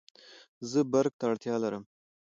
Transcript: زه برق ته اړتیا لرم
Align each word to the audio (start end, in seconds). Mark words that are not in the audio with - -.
زه 0.69 0.79
برق 0.91 1.13
ته 1.19 1.25
اړتیا 1.29 1.55
لرم 1.63 1.83